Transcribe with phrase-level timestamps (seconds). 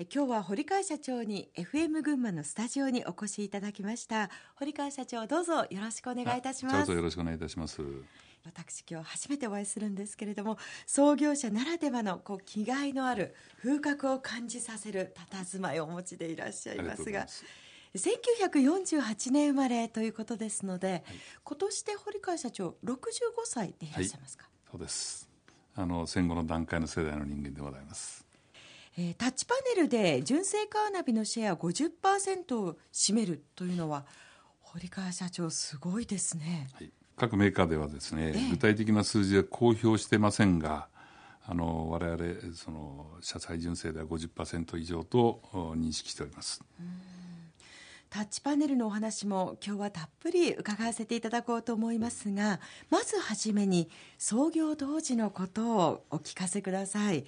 [0.00, 4.30] え今日は堀川社長に FM 群馬のスタジオにお越しいただきました。
[4.54, 6.76] 堀川社長どうぞよろしくお願いいたします。
[6.76, 7.82] どうぞよろしくお願いいたします。
[8.44, 10.56] 私今日初めてお会いするんですけれども
[10.86, 17.26] 創業者ならではのこう気概のある風格を感じさせる佇まいをお持ちでいらっしゃいますが
[17.96, 21.02] 1948年生まれということですので、はい、
[21.42, 23.00] 今年で堀川社長65
[23.46, 25.28] 歳でいらっしゃいますか、はい、そうです。
[25.74, 28.27] あの戦後の段階の世代の人間でございます
[29.00, 34.04] えー、タッチパネルで純正カーナビのシェア50%を占めるというのは
[34.60, 40.88] 堀川社長すごいですね、はい、各メーカーではですね、えー、具体的な数字は公表してませんが
[41.46, 45.42] あの我々その車載純正では50%以上と
[45.76, 46.62] 認識しております。
[48.10, 57.24] タッチパネルのお話も今日はたっぷり伺わせていただこうと思いますがまずはじめに創業当時のことをお聞かせください。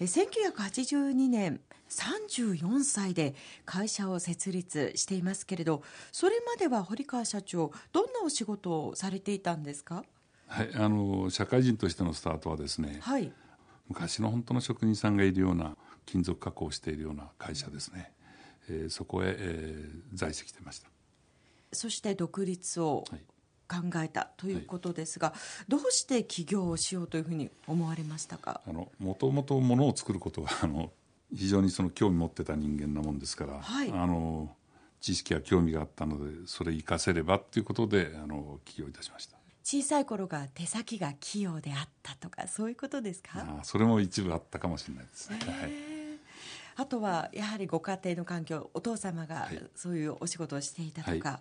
[0.00, 10.04] 1982年34歳で会社を設立していますけれどそれまでは堀川社長どんなお仕事をされていたんですか？
[10.46, 13.32] はいあの社会人としてのスタートはですね、はい、
[13.88, 18.12] 昔の本当の職人さんがいるような金属加工をしているような会社ですね、
[18.68, 20.88] えー、そこへ、えー、在籍してました。
[21.72, 23.04] そして独立を
[23.68, 28.60] 考えたということですが、はい、どうして起業をしようというふうに思われましたか？
[28.66, 30.92] あのもともとものを作ることはあの
[31.34, 34.54] 非常にその興味持ってた人間なもんですから、はい、あの
[35.00, 39.36] 知識や興味があったのでそれ生かせればということであの起業いたしました。
[39.62, 43.30] 小さい頃が手先が器用であったとかそういうことですか？
[43.34, 45.30] あそれも一部あったかもしれないです。
[45.30, 45.70] ね、はい、
[46.76, 51.40] あとはやはりご家庭の環境お父様がそういうお仕事をしていたとか、は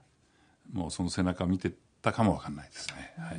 [0.74, 3.14] い、もうその背中を見てったかもわかんないですね。
[3.18, 3.38] はい、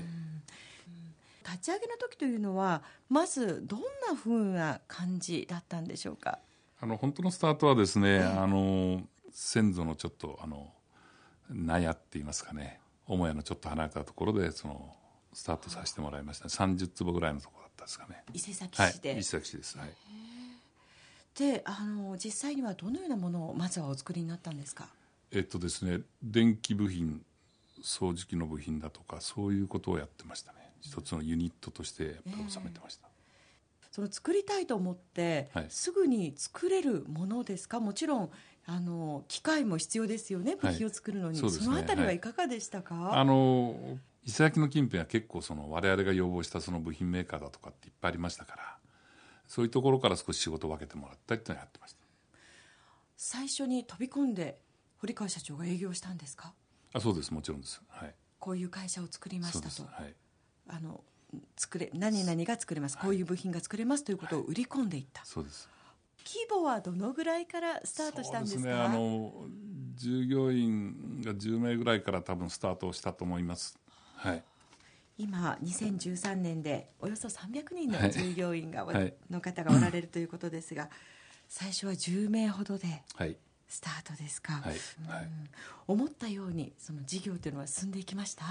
[1.44, 6.38] 立ち上げの時というのはまずどんなふうな感じだったんでしょうか？
[6.80, 10.72] あの本当のスタートはですね、あの先祖のちょっとあの
[11.50, 12.80] 納屋って言いますかね。
[13.06, 14.96] 母屋のちょっと離れたところでその
[15.34, 16.48] スタートさせてもらいました。
[16.48, 18.22] 30坪ぐらいのところだったですかね。
[18.32, 19.76] 伊勢崎市で、はい、伊勢崎市です。
[19.76, 19.91] はい。
[21.38, 24.88] であの実際にはどのようなものをまずはお作りになったんですか？
[25.32, 27.20] えっとですね電気部品
[27.84, 30.72] 掃除機の部品だとかそういうことをやってましたね。
[30.81, 33.09] 一つのユニットとしてやっぱり収めてました、
[33.83, 37.81] えー、その作りたいと思って、はい、すぐに作れるものですか？
[37.81, 38.31] もちろん
[38.67, 40.56] あの機械も必要ですよね。
[40.56, 42.21] 部品を作るのに、はいそね、そのあたりはい。
[42.21, 43.77] かがでしたか、はい、あの
[44.25, 48.78] 伊勢崎の近辺は結構その我々が要望したその部品メーカーだとかっていっぱいありましたから
[49.47, 51.99] そういうところから少し仕事を分けてもらったりっていうのをやってました。
[53.16, 54.59] 最初に飛び込んで
[54.99, 56.55] 堀川社長が営業したんですか？
[56.94, 57.34] あそうです。
[57.34, 60.15] もちろんです、はい、こういう会社を作りましたと、はい、
[60.69, 61.03] あの
[61.56, 65.69] 作れ何々が作れます、こういう部品が作れますということを売り込んでいった、そうです。
[66.25, 69.47] 規模はどのぐらいからスタートしたんですか、ね、あの
[69.94, 73.78] 従業員が10名ぐらいから多分スタートしたと思います、
[74.16, 74.43] はい、
[75.19, 80.88] 今2013年でおよそ300人の従業員が、はい、の方がおられるということですが、
[81.49, 83.37] 最初は10名ほどで、はい
[83.69, 84.62] スタートですか、はい。
[85.08, 85.28] はい、
[85.88, 88.44] 思ったようにその事業というのは進んでいきました？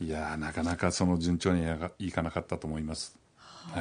[0.00, 1.66] いやなかなかその順調に
[1.98, 3.80] いかなかったと思います、は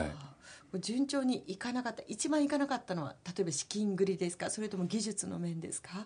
[0.74, 4.50] あ、い、順調にいかなかった一番いかなかったのは例えば資金繰りですか？
[4.50, 6.06] それとも技術の面ですか？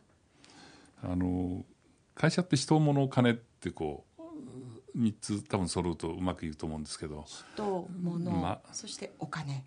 [1.04, 1.64] あの
[2.14, 7.26] 会社って人物金ってこう3つ多分揃うとうまくいくと思うんですけど。
[7.58, 9.66] 人物、ま、そしてお金。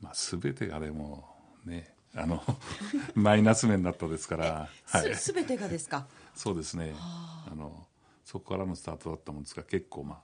[0.00, 1.24] まあ全てがでも
[1.64, 2.42] ねあの
[3.14, 6.06] マイナス面だったですから、はい、すべてがですか？
[6.34, 6.94] そうですね。
[6.96, 7.52] あ。
[7.54, 7.86] の
[8.24, 10.20] そこからのスタートだったもんですが結構まあ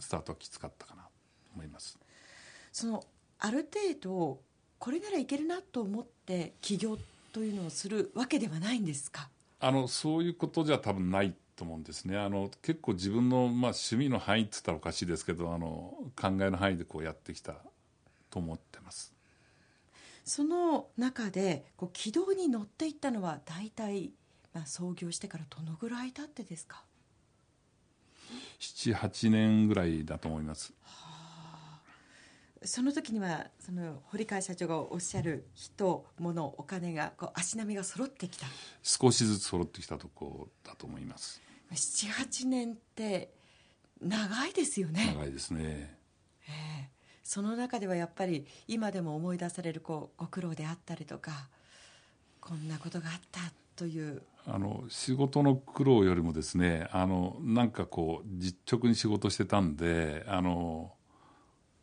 [0.00, 1.08] スタートはきつかったかなと
[1.54, 1.98] 思います。
[2.72, 3.04] その
[3.38, 4.40] ある程度
[4.78, 6.98] これならいけるなと思って起業
[7.32, 9.28] というのをするわけではないんですか？
[9.60, 12.16] あのそういうことじゃ多分ないと思うんですね。
[12.18, 17.54] あの結構自分の、まあ、趣味の範囲って言ったらおかしいですけどあの考えの範囲でこうやってきた
[18.30, 19.12] と思ってます
[20.28, 24.12] その中でこう軌道に乗っていったのは大体、
[24.52, 26.84] まあ、創業してからどのぐらい経ってですか
[28.60, 31.80] ？78年ぐらいだと思います、はあ、
[32.62, 38.46] その時にはその堀川社長がおっしゃる人物お金がこう足並みが揃ってきた。
[38.82, 41.40] 少しずつ揃ってきたとこだと思います。
[41.72, 43.32] 78年って
[44.02, 45.14] 長いですよね。
[45.16, 45.96] 長いですね。
[46.46, 46.52] え
[46.92, 46.97] え
[47.28, 51.48] その中ではやっぱり今でも思い出されるこうご苦労であったりとか
[52.40, 53.40] こんなことがあった
[53.76, 54.22] という。
[54.46, 60.90] あの仕事の苦労よりもですねあのなんかこう実直に仕事してたんであの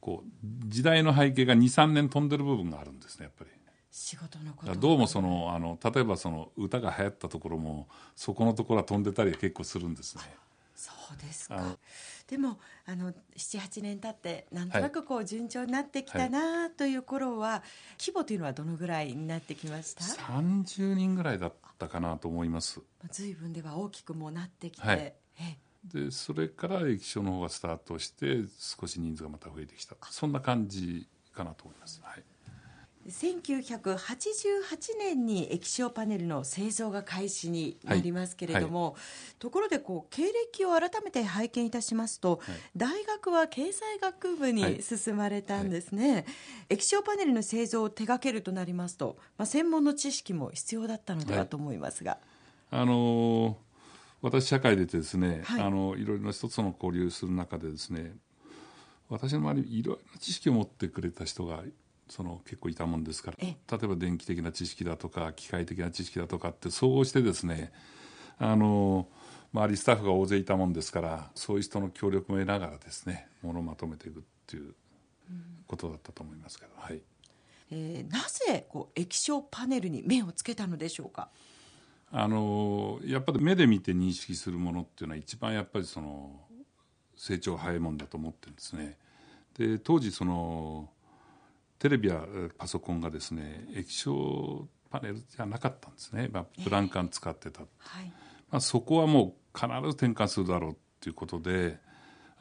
[0.01, 0.27] こう
[0.65, 3.51] 時代の背景が23年飛んでる部分があるんですねやっぱり。
[3.91, 4.73] 仕事のこと。
[4.73, 10.23] どうもそのあの例えばその歌が流行ったところもそこのところは飛んでたり結構するんですね。
[10.75, 11.77] そうですか。
[12.27, 17.61] でもあの78年経ってなんとなくこう順調になってきたなという頃は、はい、
[17.99, 22.81] 規模というのはどのぐらいになってきました？30人ぐらいだったかなと思います。
[23.09, 25.13] 随分では大きくもなってきて、はい、
[25.85, 29.95] でそれから液晶の方がスタートして少し人数がまた増えてきた。
[30.09, 32.23] そんな感じかなと思います、はい
[33.07, 38.93] 1988年に液晶パネルの製造が開始になりますけれども、はい。
[38.93, 39.01] はい、
[39.39, 46.25] ところでこう経歴を改めて拝見いたしますと、はい、大学は経済学部に進まれたんですね、
[46.69, 52.17] 液晶パネルの製造を手掛けるとなりますと、まあ、専門の知識も必要だったのではと思いますが。
[52.71, 53.55] あのー、
[54.21, 58.15] 私社会でですね、はい、あのいろいろな人との交流する中でですね
[59.07, 61.61] 私の周りにいろいろな知識を持ってくれた人が
[62.07, 63.37] その結構いたもんですから。
[63.39, 67.71] 例えば電気的な知識だとか機械的な知識だとかって総合してですね
[68.37, 69.07] あの
[69.53, 74.75] 周りスタッフが大勢いたもんですからそういう人の協力も得ながらですねものをまとめていくっていう
[75.67, 77.01] ことだったと思いますけど、はい、
[77.71, 81.29] えー、なぜこう液晶パネルに目をつけたのでしょうか？
[82.11, 86.39] あのやっぱり目で見て認識するものっていうのは一番やっぱりその
[87.15, 88.97] 成長早いもんだと思ってるんですね。
[89.57, 90.89] で当時その
[91.79, 92.25] テレビや
[92.57, 98.05] パソコンがですね液晶パネルじゃなかったんですね、まあ、ブランカン使ってた、えーはい、
[98.51, 101.79] まあ、そこはもう必ず転換するだろうということで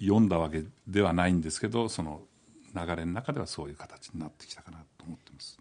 [0.00, 2.22] 読んだわけではないんですけどその
[2.74, 5.58] 流れの中ではそういう形になってきたかなと思ってます。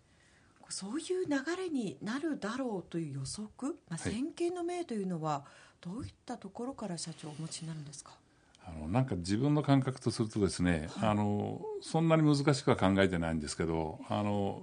[0.70, 5.46] そういう流れになるだろうという予測、まあ、先見の明というのは
[5.82, 8.18] どういったところから社長お持ちになるんですか？
[8.66, 14.62] あのなんか自分の感覚とするとですね、はい、あのそんなに難しくは考えてないんですけどあの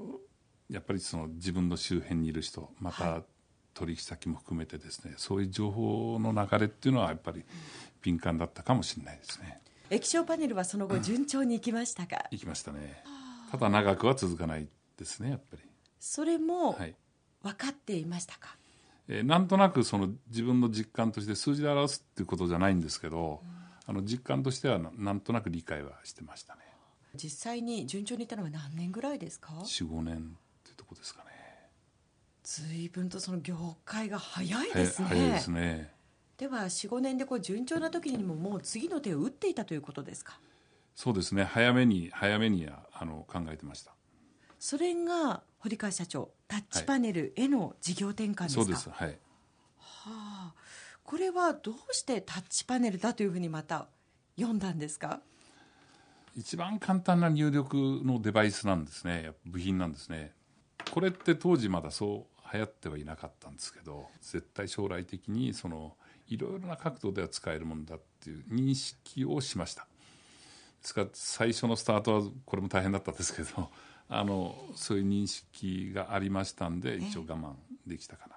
[0.70, 3.22] やっぱりその自分の周辺にいる人また
[3.74, 7.44] 取引先も含めてですね、そういう情報の流れっていうのはやっぱり
[8.02, 9.60] 敏感だったかもしれないですね。
[9.90, 13.02] 液晶パネルはその後 順調にいきましたか、うん、いきましたね。
[13.50, 15.62] ただ長くは続かないですねやっぱり。
[15.98, 16.78] それも
[17.42, 23.59] 分かっていましたか、はい、えー、なんとなくその自分の実感として数字で表すっていうことじゃないんですけど、うん
[23.90, 26.60] あの実感としてはなんとなく理解はしてましたね。
[27.16, 30.18] 実際に順調にいったのは何年ぐらいですか？45年っ
[30.62, 31.30] ていうとこですかね。
[32.44, 35.08] 随分とその業界が早いですね。
[35.08, 35.92] 早いですね。
[36.38, 40.38] では45年でこう順調な時にももう次の手を打っていたということですか？
[40.94, 41.42] そうですね。
[41.42, 43.92] 早めに早めにあの考えてました。
[44.60, 48.90] それが堀川社長タッチパネルへの事業転換ですか、はい、そうです。
[48.90, 49.08] はい。
[49.08, 49.14] は
[50.06, 50.54] あ
[51.10, 53.88] これはどうしてタッチパネルだというふうにまた
[54.36, 55.20] 読んだんですか？
[56.36, 59.32] 一番簡単な入力のデバイスなんですね。
[59.44, 60.30] 部品なんですね。
[60.92, 65.96] これって当時まだそう流行ってはいなかったんですけど絶対将来的にその
[66.28, 69.88] いろいろな角度では使えるものだっていう認識をしました。
[70.80, 73.68] ですから最初のスタートはこれも大変だったんですけど
[74.08, 77.54] あのそういう認識がありましたんで一応我慢
[77.84, 78.36] できたかな。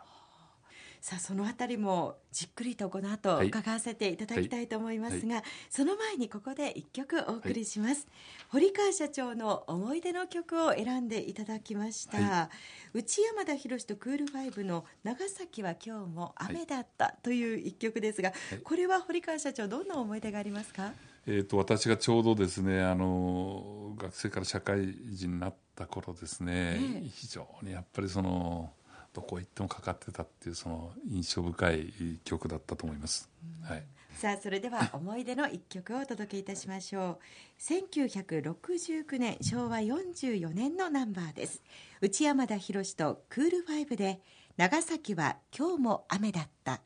[1.03, 5.33] さあそのあたりもじっくりとこの後伺わせていただきたいと思いますが、はい。
[5.33, 8.07] はい、その前にここで一曲お送りします、
[8.47, 12.50] 堀川社長の思い出の曲を選んでいただきました、
[12.94, 18.31] 内山田博とクールファイブの長崎は今日も雨だったという一曲ですが、
[18.63, 20.94] これは堀川社長どんな思い出がありますか？
[21.28, 27.04] えーと、私がちょうどですねあの学生から社会人になった頃ですね、え。
[27.13, 28.71] 非常にやっぱりその
[29.13, 33.29] どこ行ってもかかってたっていうその印象深い曲だったと思います。
[33.63, 33.83] はい。
[34.15, 37.19] さあそれでは 思い出の一曲をお届けいたしましょ
[37.59, 41.61] う1969年昭和44年のナンバーです
[41.99, 44.21] 内山田博とクールファイブで
[44.55, 46.79] 長崎は今日も雨だった